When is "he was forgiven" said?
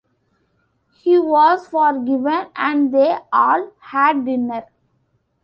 0.95-2.47